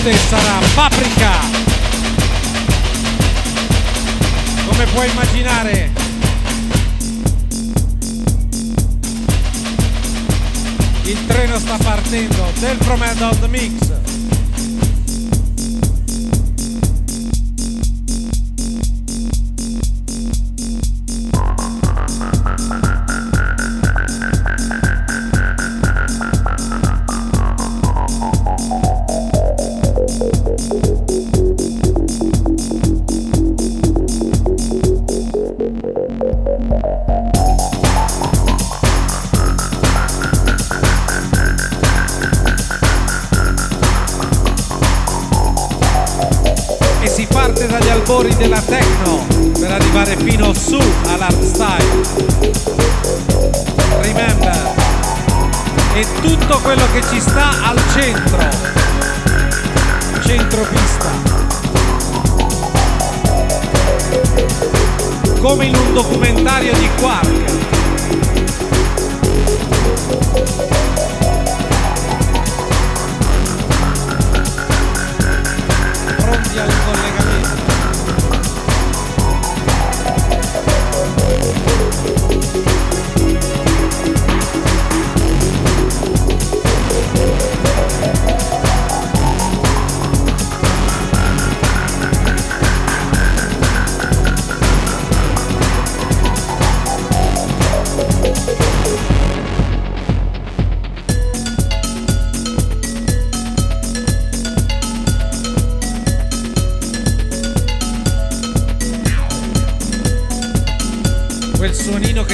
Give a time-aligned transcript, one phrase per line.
[0.00, 1.30] forte sarà Paprika.
[4.66, 5.92] Come puoi immaginare?
[11.02, 13.99] Il treno sta partendo del Promenade Mix.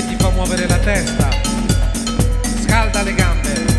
[0.06, 1.28] ti fa muovere la testa,
[2.62, 3.75] scalda le gambe.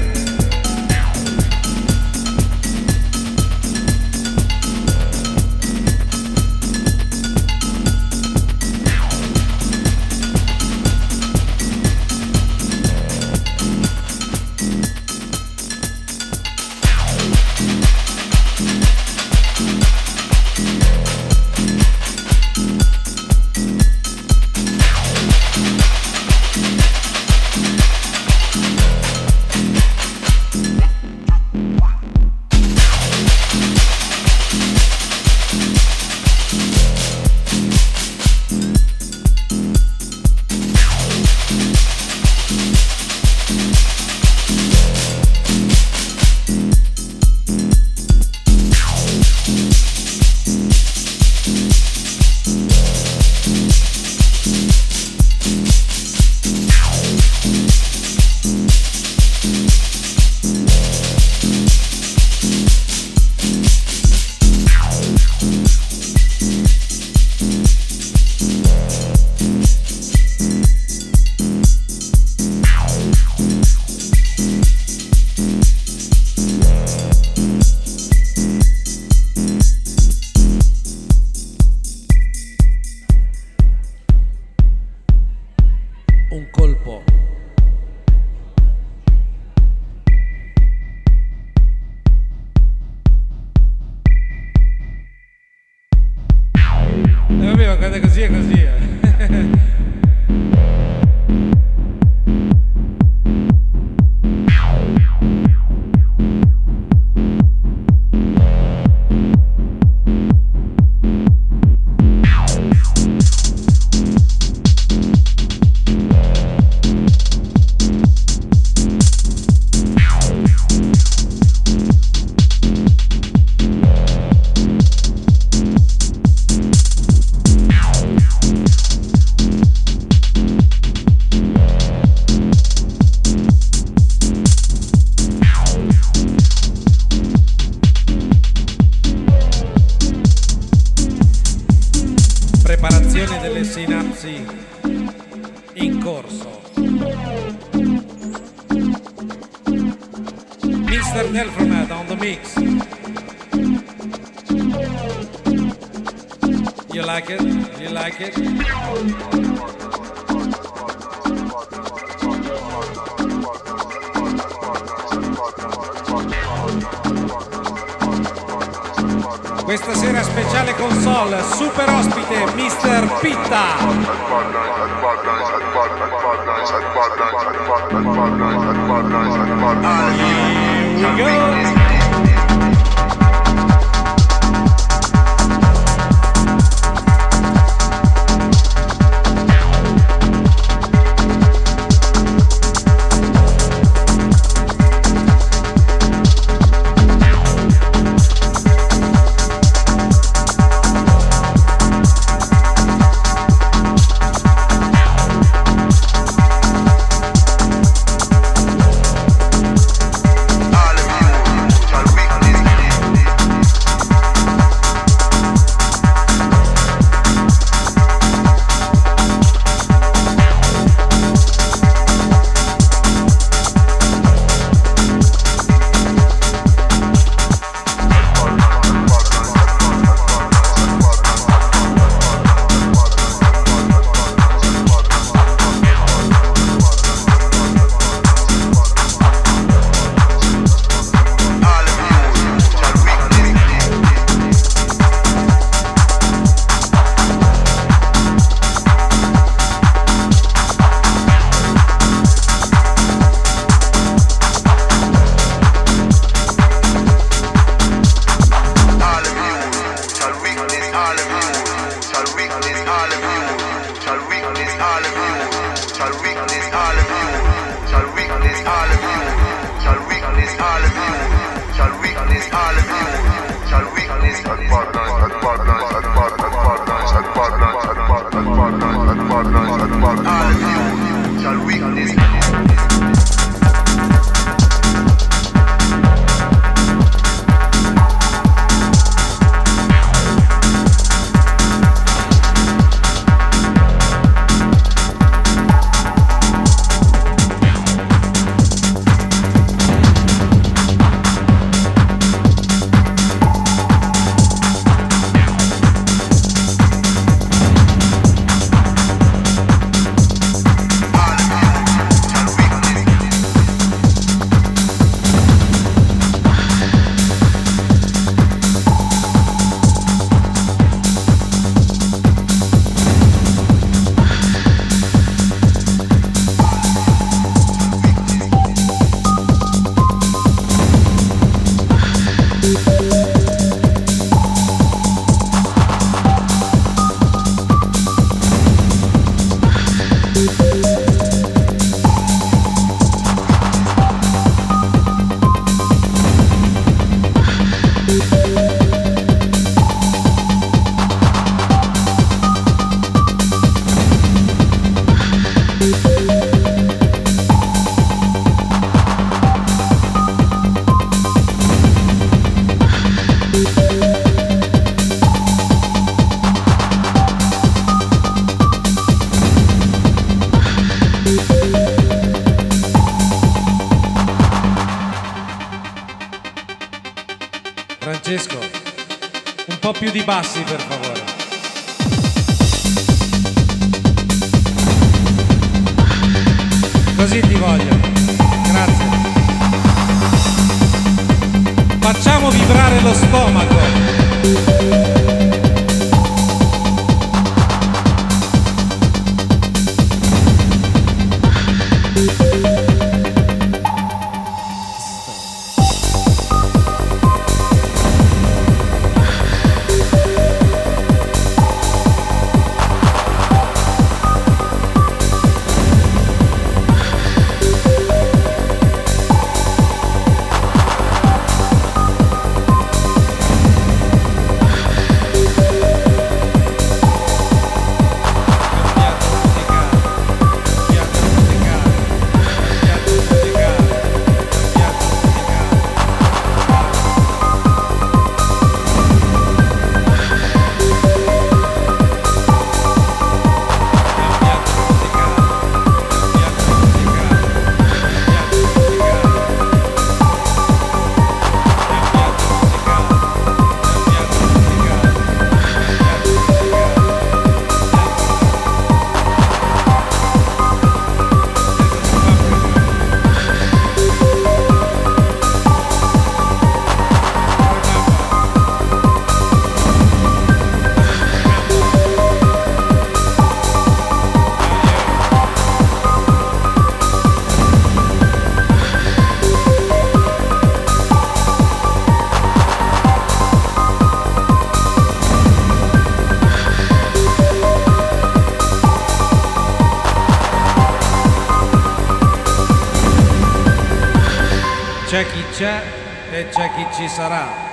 [497.17, 497.66] C'è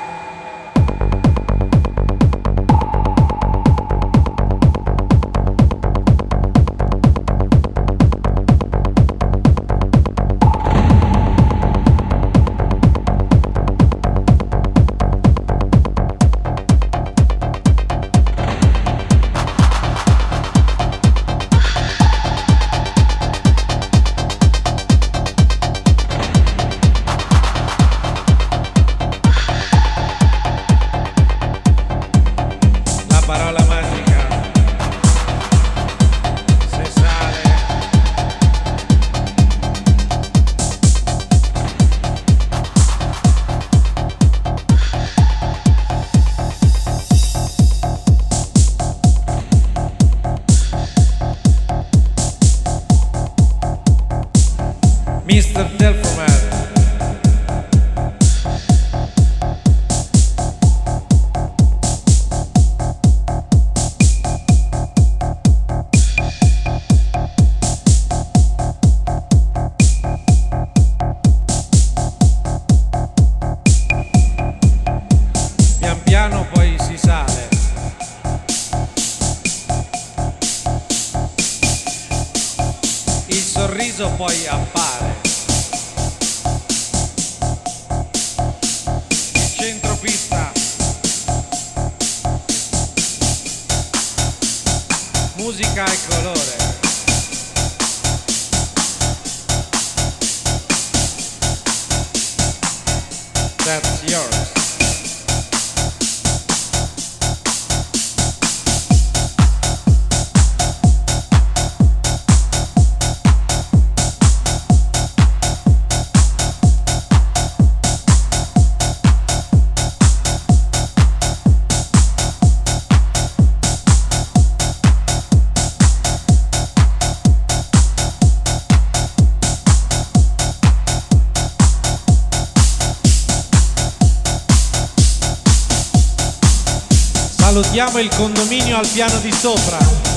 [137.75, 140.13] Salutiamo il condominio al piano di sopra.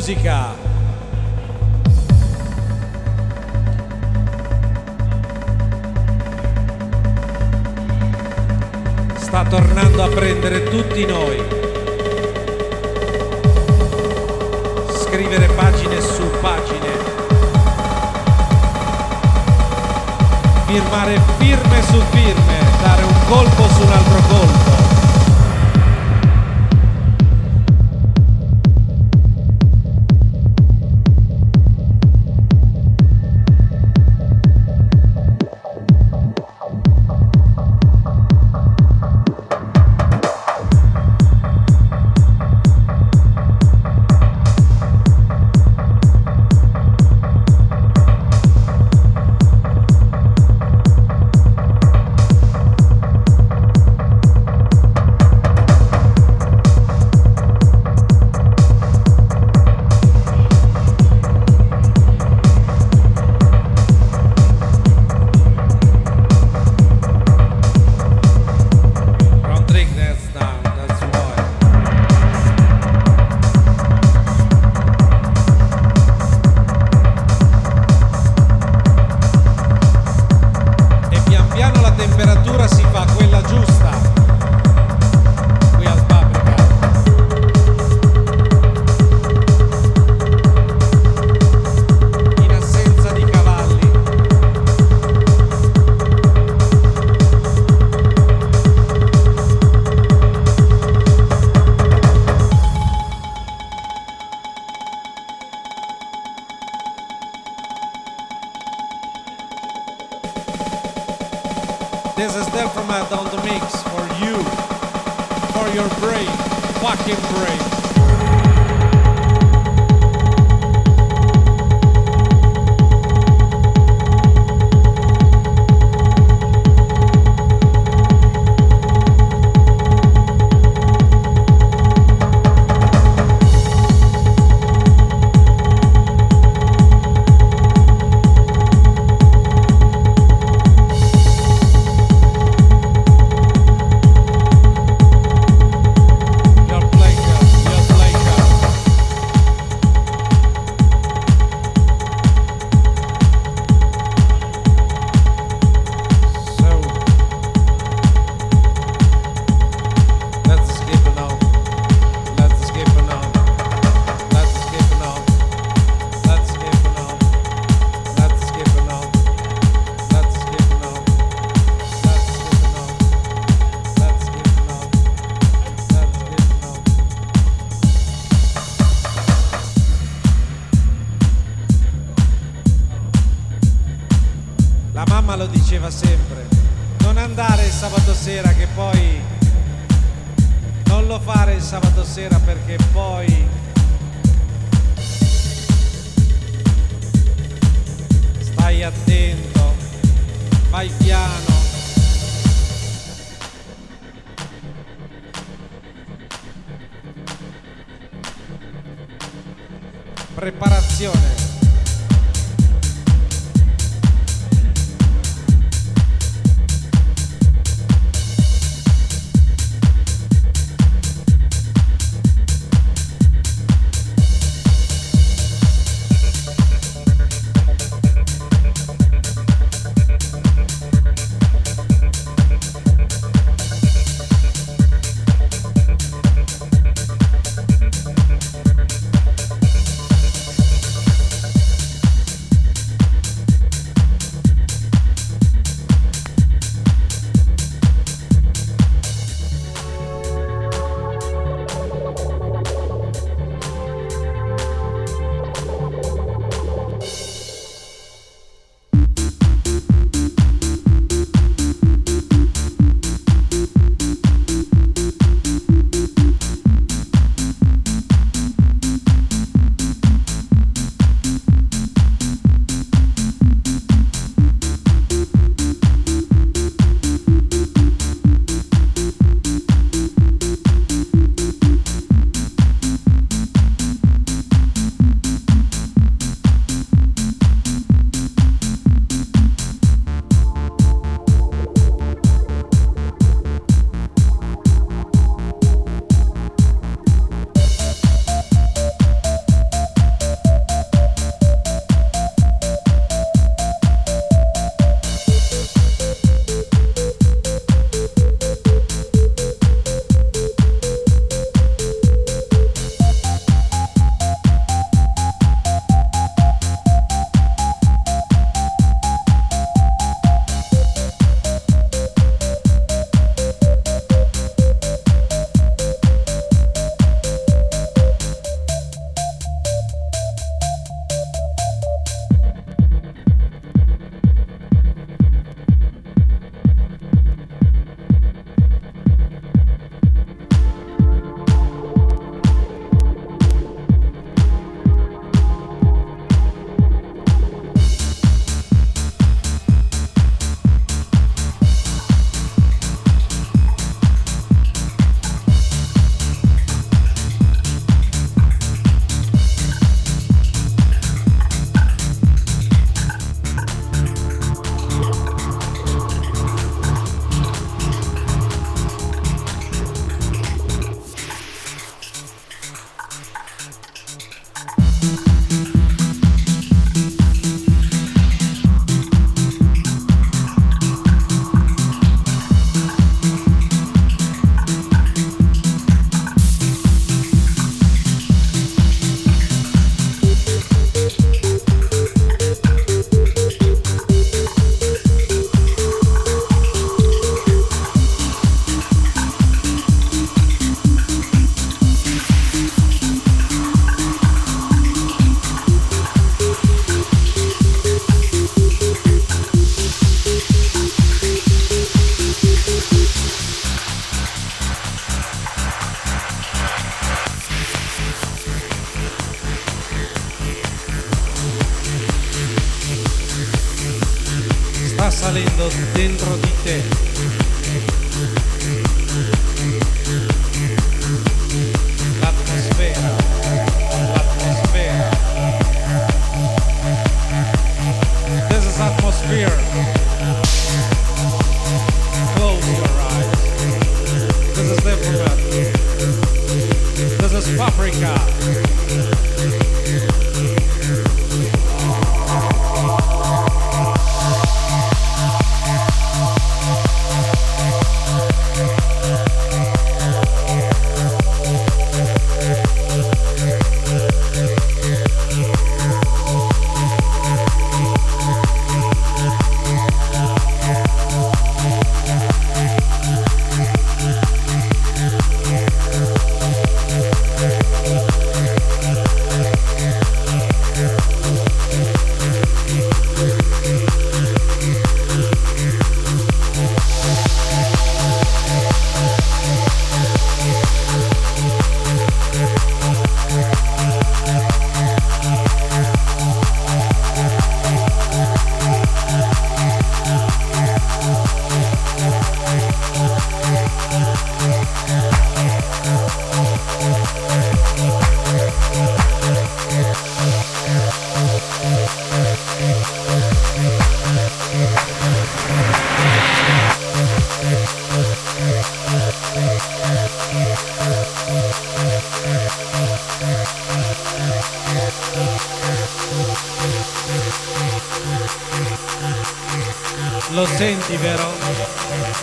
[0.00, 0.49] música.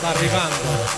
[0.10, 0.97] Arrivando.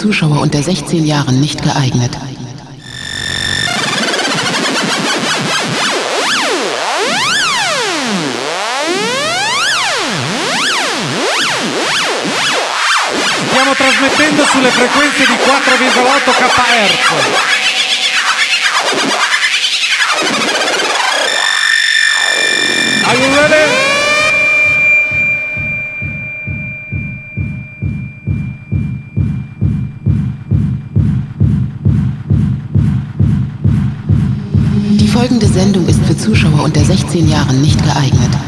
[0.00, 2.16] Zuschauer unter 16 Jahren nicht geeignet.
[13.46, 17.10] Stiamo trasmettendo sulle frequenze di 4,8 kHz.
[23.06, 23.79] Are you ready?
[36.62, 38.39] und der 16 Jahren nicht geeignet.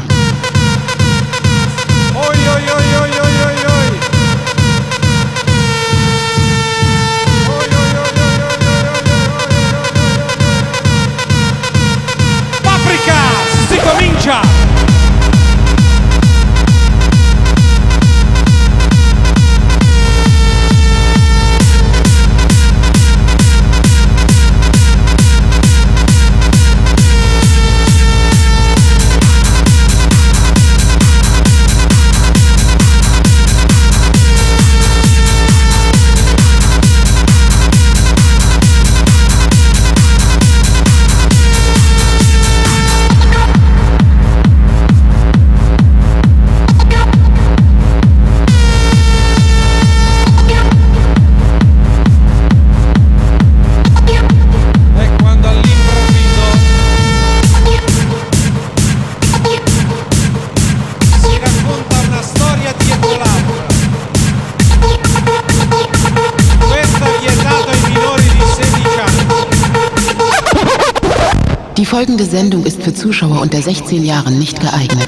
[73.03, 75.02] Zuschauer unter 16 Jahren nicht geeignet.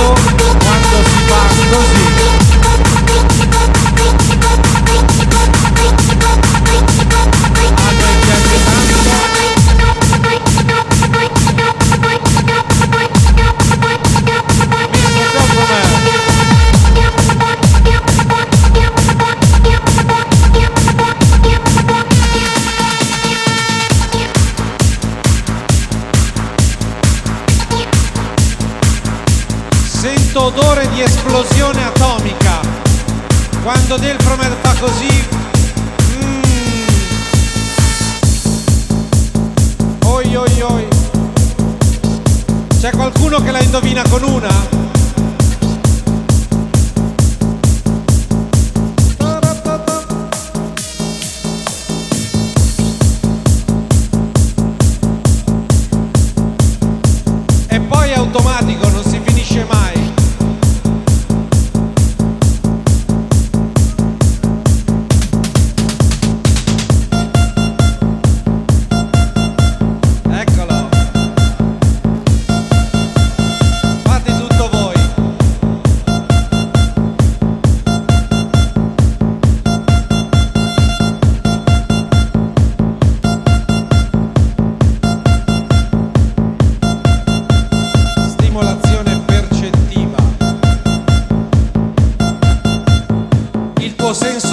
[0.00, 0.39] corazón.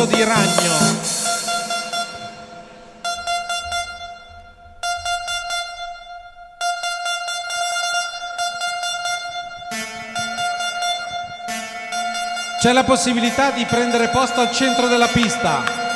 [0.07, 1.25] Di ragno.
[12.59, 15.86] C'è la possibilità di prendere posto al centro della pista.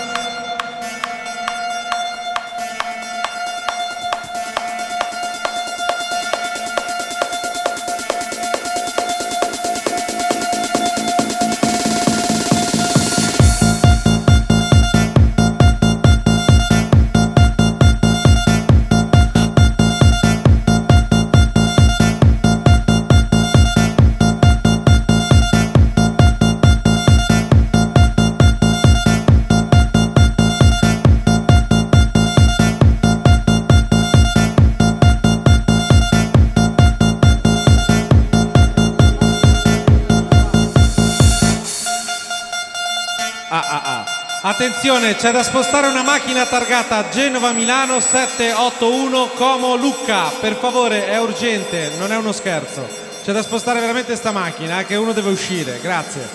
[45.21, 50.29] C'è da spostare una macchina targata Genova-Milano 781 Como Lucca.
[50.39, 52.89] Per favore, è urgente, non è uno scherzo.
[53.23, 55.79] C'è da spostare veramente sta macchina, eh, che uno deve uscire.
[55.79, 56.27] Grazie.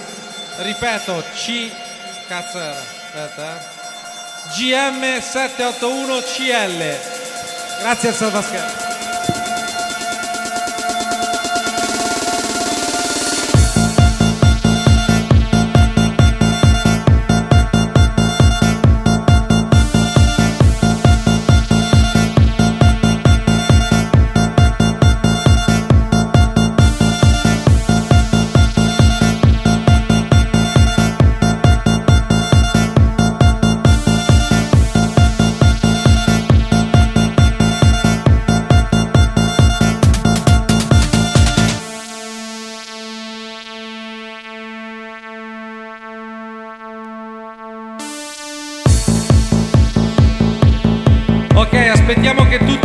[0.58, 1.68] Ripeto, C...
[2.28, 2.76] Cazzo era?
[2.76, 4.54] Aspetta, eh.
[4.54, 7.80] GM 781 CL.
[7.80, 8.85] Grazie al salvaschermo.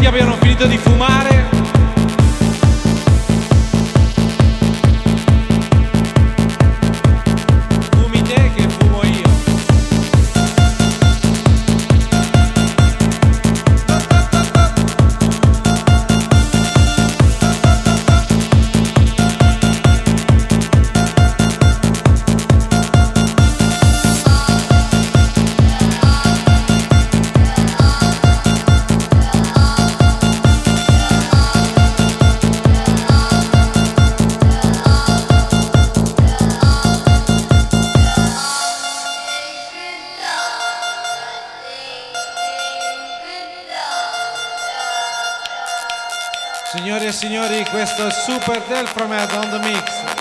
[0.01, 1.30] Tutti abbiano finito di fumare.
[47.81, 50.20] Questo Super Delframed on the mix.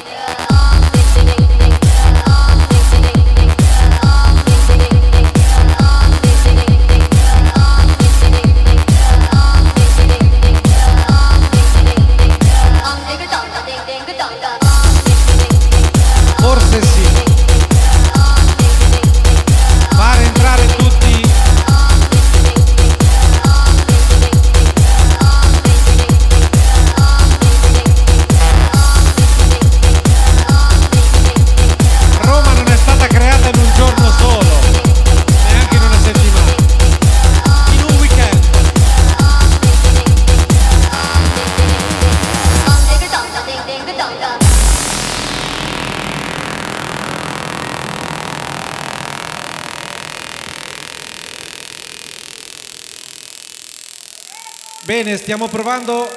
[55.03, 56.07] Bene, stiamo provando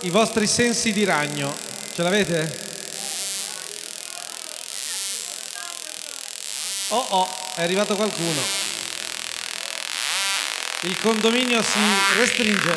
[0.00, 1.54] i vostri sensi di ragno.
[1.94, 2.60] Ce l'avete?
[6.88, 8.40] Oh oh, è arrivato qualcuno.
[10.80, 11.78] Il condominio si
[12.16, 12.70] restringe.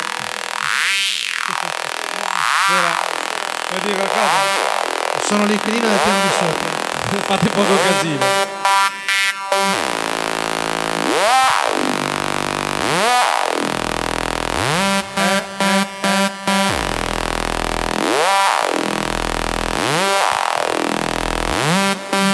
[2.68, 2.98] Ora,
[3.70, 5.26] vuoi dire qualcosa?
[5.26, 7.24] Sono l'inquilino del piano di sopra.
[7.24, 8.46] Fate poco casino.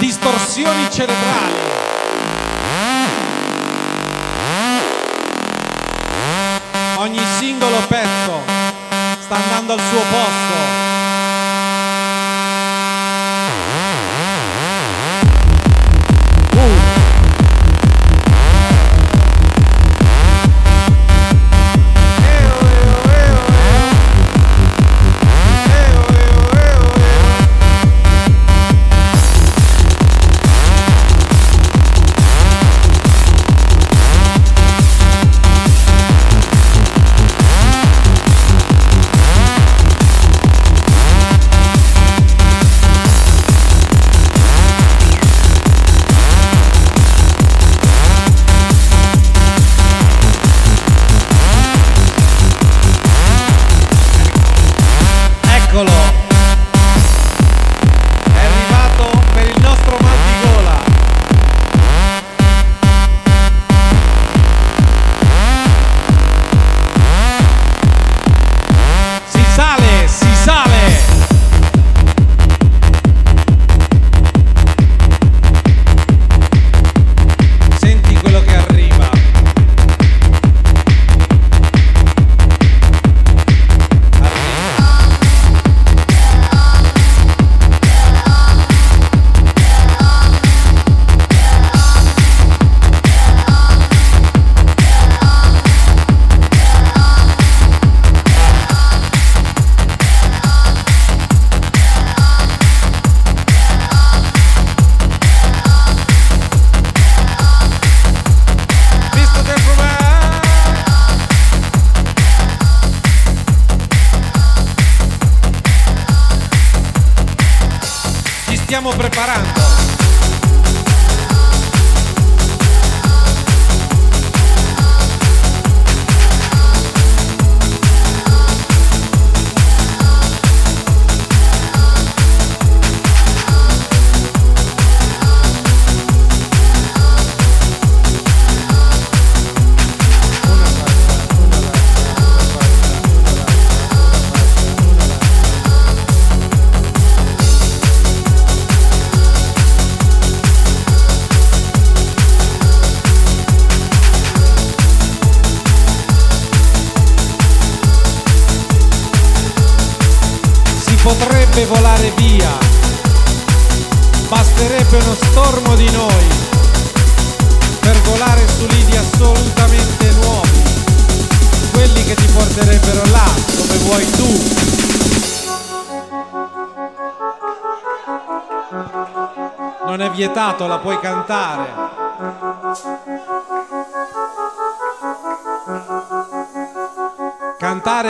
[0.02, 1.54] Distorsioni cerebrali.
[6.96, 8.42] Ogni singolo pezzo
[9.20, 10.81] sta andando al suo posto.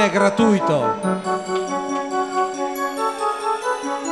[0.02, 0.96] È gratuito.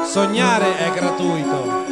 [0.05, 1.85] Sognare è gratuito.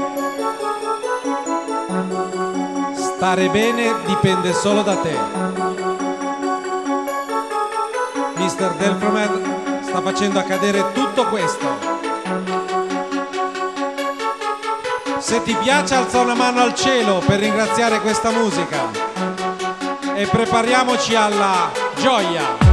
[2.94, 5.18] Stare bene dipende solo da te.
[8.36, 8.74] Mr.
[8.76, 11.66] Delfromed sta facendo accadere tutto questo.
[15.18, 18.78] Se ti piace alza una mano al cielo per ringraziare questa musica.
[20.14, 22.67] E prepariamoci alla gioia.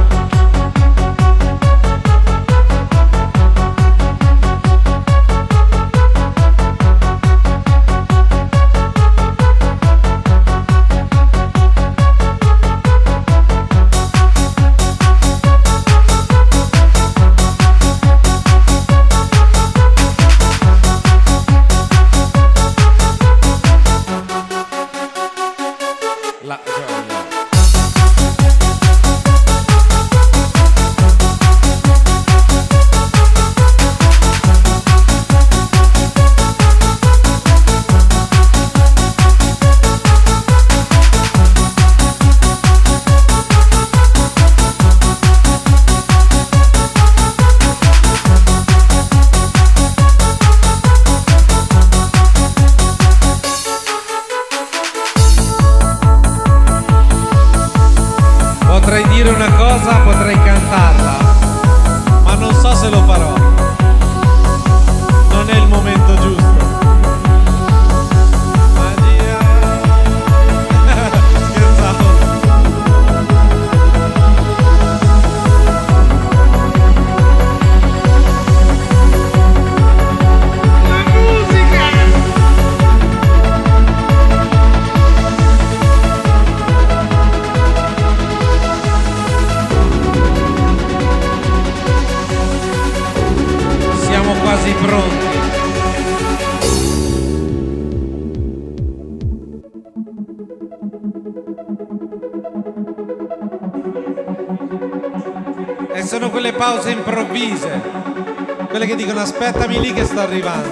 [109.38, 110.65] Aspettami lì che sto arrivando.